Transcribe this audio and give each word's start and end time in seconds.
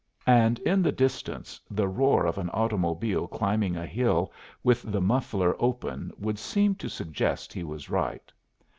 And 0.25 0.57
in 0.61 0.81
the 0.81 0.91
distance 0.91 1.61
the 1.69 1.87
roar 1.87 2.25
of 2.25 2.39
an 2.39 2.49
automobile 2.49 3.27
climbing 3.27 3.77
a 3.77 3.85
hill 3.85 4.33
with 4.63 4.81
the 4.81 4.99
muffler 4.99 5.55
open 5.61 6.11
would 6.17 6.39
seem 6.39 6.73
to 6.77 6.89
suggest 6.89 7.53
he 7.53 7.63
was 7.63 7.87
right. 7.87 8.31